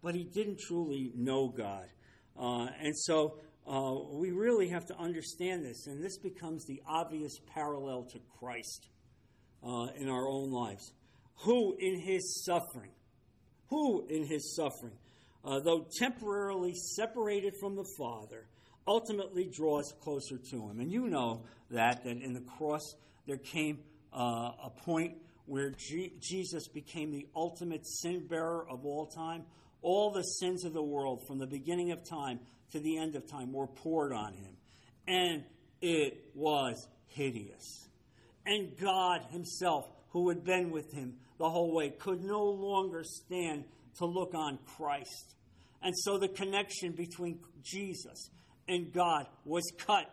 [0.00, 1.86] but he didn't truly know God.
[2.38, 7.40] Uh, and so uh, we really have to understand this, and this becomes the obvious
[7.52, 8.90] parallel to Christ
[9.66, 10.92] uh, in our own lives.
[11.40, 12.92] Who in his suffering,
[13.70, 14.98] who in his suffering,
[15.44, 18.46] uh, though temporarily separated from the Father,
[18.86, 20.78] ultimately draws closer to him.
[20.78, 22.94] And you know that, that in the cross
[23.26, 23.78] there came
[24.12, 29.44] uh, a point where G- Jesus became the ultimate sin bearer of all time.
[29.82, 32.40] All the sins of the world, from the beginning of time
[32.72, 34.56] to the end of time, were poured on him.
[35.06, 35.44] And
[35.80, 37.88] it was hideous.
[38.44, 43.64] And God Himself, who had been with him the whole way, could no longer stand
[43.98, 45.34] to look on Christ.
[45.82, 48.30] And so the connection between Jesus
[48.68, 50.10] and God was cut.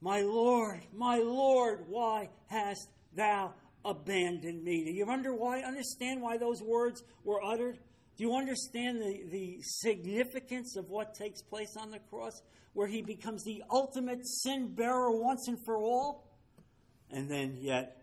[0.00, 3.52] My Lord, my Lord, why hast thou
[3.84, 4.84] abandoned me?
[4.84, 5.60] Do you wonder why?
[5.60, 7.78] Understand why those words were uttered?
[8.16, 12.42] Do you understand the, the significance of what takes place on the cross,
[12.74, 16.28] where he becomes the ultimate sin bearer once and for all?
[17.10, 18.02] And then, yet,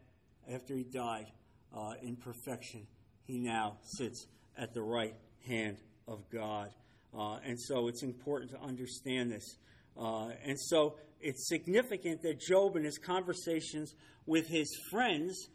[0.52, 1.28] after he died
[1.76, 2.88] uh, in perfection,
[3.24, 4.28] he now sits
[4.58, 5.16] at the right
[5.48, 5.78] hand
[6.08, 6.70] of God.
[7.18, 9.58] Uh, and so it's important to understand this.
[9.98, 13.94] Uh, and so it's significant that Job, in his conversations
[14.26, 15.50] with his friends,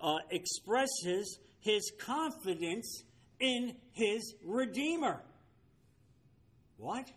[0.00, 3.04] uh, expresses his confidence
[3.40, 5.22] in his Redeemer.
[6.76, 7.10] What?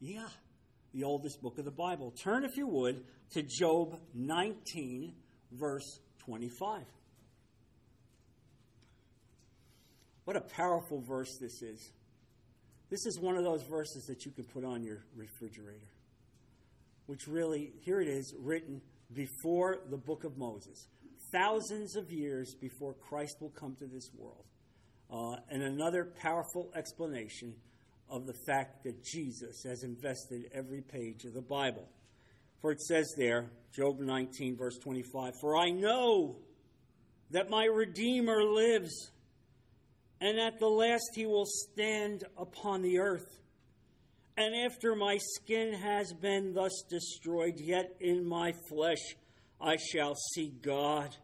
[0.00, 0.28] Yeah,
[0.94, 2.12] the oldest book of the Bible.
[2.12, 5.12] Turn, if you would, to Job 19,
[5.52, 6.82] verse 25.
[10.24, 11.92] What a powerful verse this is.
[12.90, 15.88] This is one of those verses that you can put on your refrigerator,
[17.08, 18.80] which really, here it is, written
[19.14, 20.88] before the book of Moses,
[21.32, 24.44] thousands of years before Christ will come to this world.
[25.10, 27.54] Uh, and another powerful explanation
[28.10, 31.88] of the fact that Jesus has invested every page of the Bible.
[32.60, 36.36] For it says there, Job 19, verse 25, For I know
[37.30, 39.10] that my Redeemer lives
[40.20, 43.40] and at the last he will stand upon the earth.
[44.38, 49.16] And after my skin has been thus destroyed, yet in my flesh
[49.60, 51.16] I shall see God,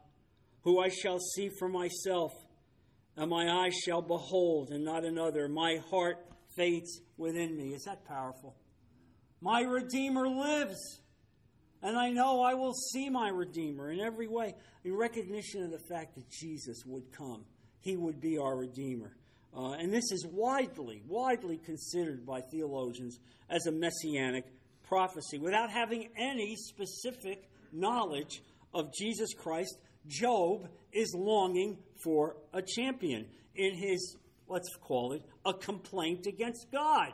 [0.63, 2.33] who I shall see for myself,
[3.17, 5.47] and my eyes shall behold, and not another.
[5.47, 7.73] My heart faints within me.
[7.73, 8.57] Is that powerful?
[9.41, 11.01] My Redeemer lives,
[11.85, 15.87] and I know I will see my Redeemer in every way, in recognition of the
[15.89, 17.45] fact that Jesus would come
[17.85, 19.15] he would be our Redeemer.
[19.57, 24.45] Uh, and this is widely, widely considered by theologians as a messianic
[24.83, 25.39] prophecy.
[25.39, 28.43] Without having any specific knowledge
[28.73, 34.17] of Jesus Christ, Job is longing for a champion in his,
[34.49, 37.13] let's call it, a complaint against God.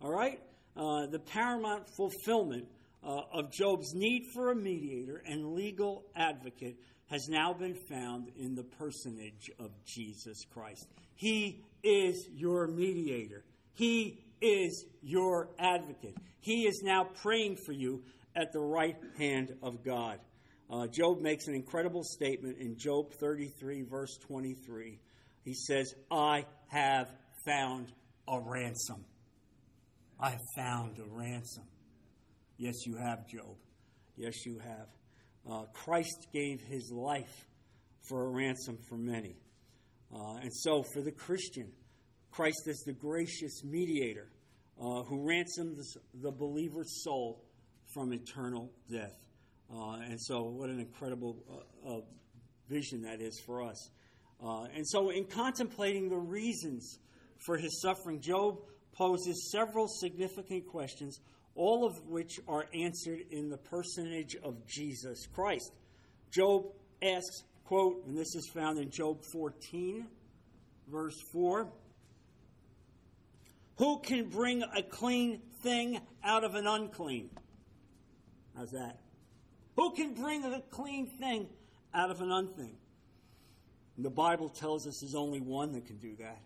[0.00, 0.40] All right?
[0.76, 2.66] Uh, the paramount fulfillment
[3.04, 6.76] uh, of Job's need for a mediator and legal advocate
[7.06, 10.86] has now been found in the personage of Jesus Christ.
[11.14, 13.44] He is your mediator,
[13.74, 16.16] He is your advocate.
[16.40, 18.02] He is now praying for you
[18.34, 20.18] at the right hand of God.
[20.68, 24.98] Uh, Job makes an incredible statement in Job 33, verse 23.
[25.44, 27.08] He says, I have
[27.44, 27.92] found
[28.26, 29.04] a ransom.
[30.18, 31.64] I have found a ransom.
[32.62, 33.56] Yes, you have, Job.
[34.14, 34.86] Yes, you have.
[35.50, 37.48] Uh, Christ gave his life
[38.08, 39.34] for a ransom for many.
[40.14, 41.72] Uh, and so, for the Christian,
[42.30, 44.28] Christ is the gracious mediator
[44.80, 47.42] uh, who ransoms the believer's soul
[47.92, 49.18] from eternal death.
[49.68, 52.00] Uh, and so, what an incredible uh, uh,
[52.68, 53.90] vision that is for us.
[54.40, 57.00] and so, in contemplating the reasons
[57.44, 58.60] for his suffering, Job
[58.92, 61.18] poses several significant questions
[61.54, 65.72] all of which are answered in the personage of Jesus Christ.
[66.30, 66.64] Job
[67.02, 70.06] asks, quote, and this is found in Job 14,
[70.88, 71.68] verse 4
[73.76, 77.30] Who can bring a clean thing out of an unclean?
[78.56, 78.98] How's that?
[79.76, 81.48] Who can bring a clean thing
[81.94, 82.76] out of an unclean?
[83.96, 86.40] And the Bible tells us there's only one that can do that.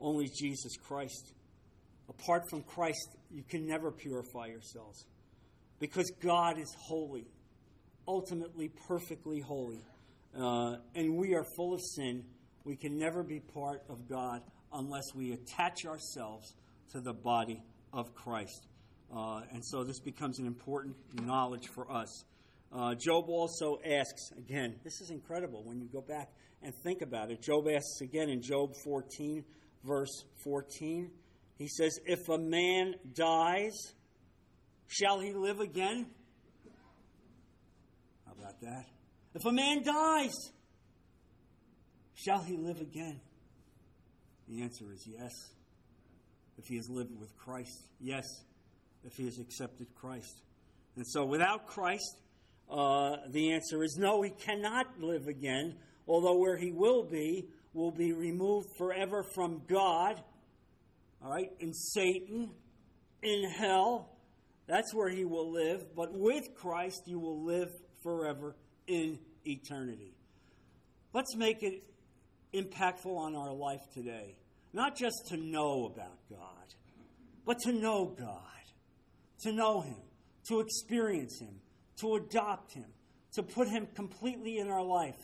[0.00, 1.32] Only Jesus Christ.
[2.08, 5.06] Apart from Christ, you can never purify yourselves
[5.78, 7.26] because God is holy,
[8.06, 9.80] ultimately perfectly holy.
[10.38, 12.24] Uh, and we are full of sin.
[12.64, 14.42] We can never be part of God
[14.72, 16.54] unless we attach ourselves
[16.92, 18.66] to the body of Christ.
[19.14, 22.24] Uh, and so this becomes an important knowledge for us.
[22.72, 26.30] Uh, Job also asks, again, this is incredible when you go back
[26.62, 27.42] and think about it.
[27.42, 29.44] Job asks again in Job 14,
[29.84, 31.10] verse 14.
[31.58, 33.72] He says, If a man dies,
[34.86, 36.06] shall he live again?
[38.26, 38.86] How about that?
[39.34, 40.34] If a man dies,
[42.14, 43.20] shall he live again?
[44.48, 45.32] The answer is yes.
[46.58, 48.24] If he has lived with Christ, yes.
[49.04, 50.42] If he has accepted Christ.
[50.96, 52.18] And so without Christ,
[52.70, 55.76] uh, the answer is no, he cannot live again,
[56.06, 60.22] although where he will be will be removed forever from God
[61.24, 62.50] all right, in Satan,
[63.22, 64.08] in hell.
[64.66, 65.94] That's where he will live.
[65.94, 67.70] But with Christ, you will live
[68.02, 68.56] forever
[68.86, 70.14] in eternity.
[71.12, 71.82] Let's make it
[72.54, 74.36] impactful on our life today.
[74.72, 76.74] Not just to know about God,
[77.44, 78.40] but to know God,
[79.42, 80.00] to know Him,
[80.48, 81.60] to experience Him,
[82.00, 82.86] to adopt Him,
[83.34, 85.16] to put Him completely in our life,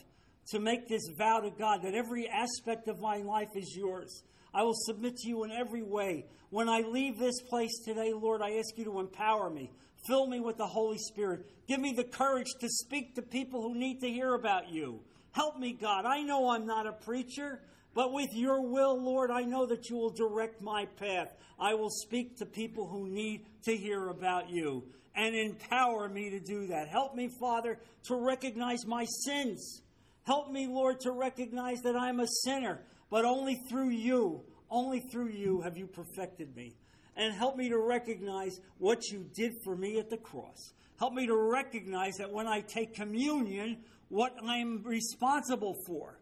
[0.47, 4.23] to make this vow to God that every aspect of my life is yours
[4.53, 6.25] I will submit to you in every way.
[6.49, 9.71] When I leave this place today, Lord, I ask you to empower me.
[10.07, 11.45] Fill me with the Holy Spirit.
[11.67, 15.01] Give me the courage to speak to people who need to hear about you.
[15.31, 16.05] Help me, God.
[16.05, 17.61] I know I'm not a preacher,
[17.93, 21.27] but with your will, Lord, I know that you will direct my path.
[21.59, 24.83] I will speak to people who need to hear about you
[25.15, 26.87] and empower me to do that.
[26.87, 29.81] Help me, Father, to recognize my sins.
[30.29, 35.29] Help me, Lord, to recognize that I'm a sinner, but only through you, only through
[35.29, 36.75] you have you perfected me.
[37.15, 40.73] And help me to recognize what you did for me at the cross.
[40.99, 46.19] Help me to recognize that when I take communion, what I'm responsible for,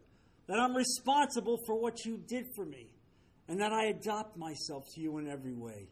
[0.47, 2.87] that I'm responsible for what you did for me,
[3.49, 5.89] and that I adopt myself to you in every way.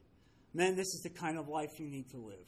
[0.54, 2.48] Man, this is the kind of life you need to live.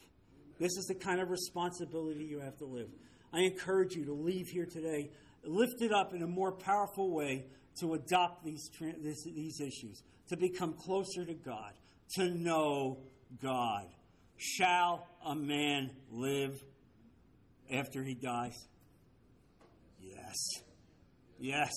[0.58, 2.88] This is the kind of responsibility you have to live.
[3.34, 5.10] I encourage you to leave here today
[5.44, 7.46] lifted up in a more powerful way
[7.80, 8.70] to adopt these,
[9.02, 11.72] this, these issues, to become closer to God,
[12.16, 12.98] to know
[13.42, 13.86] God.
[14.36, 16.60] Shall a man live
[17.72, 18.56] after he dies?
[20.00, 20.36] Yes.
[21.38, 21.72] Yes.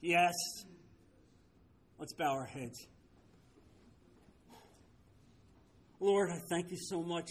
[0.00, 0.34] Yes.
[1.98, 2.86] Let's bow our heads.
[6.00, 7.28] Lord, I thank you so much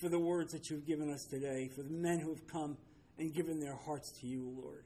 [0.00, 2.78] for the words that you've given us today, for the men who have come
[3.18, 4.84] and given their hearts to you, Lord.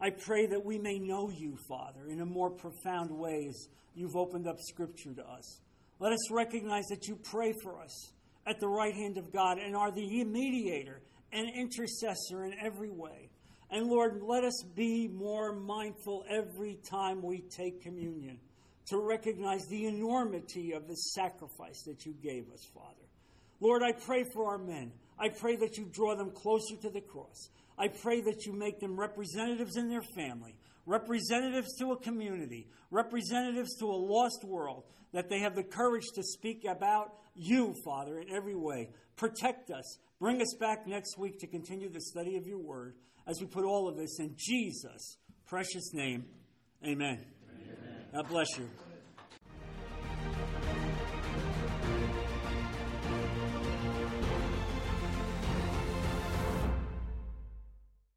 [0.00, 4.16] I pray that we may know you, Father, in a more profound way as you've
[4.16, 5.60] opened up Scripture to us.
[5.98, 8.12] Let us recognize that you pray for us
[8.46, 11.00] at the right hand of God and are the mediator
[11.32, 13.30] and intercessor in every way.
[13.70, 18.38] And Lord, let us be more mindful every time we take communion
[18.90, 23.06] to recognize the enormity of the sacrifice that you gave us, Father.
[23.60, 24.92] Lord, I pray for our men.
[25.18, 27.48] I pray that you draw them closer to the cross.
[27.78, 30.56] I pray that you make them representatives in their family,
[30.86, 36.22] representatives to a community, representatives to a lost world, that they have the courage to
[36.22, 38.90] speak about you, Father, in every way.
[39.16, 39.98] Protect us.
[40.18, 42.94] Bring us back next week to continue the study of your word
[43.26, 46.24] as we put all of this in Jesus' precious name.
[46.84, 47.24] Amen.
[47.50, 48.06] Amen.
[48.12, 48.68] God bless you.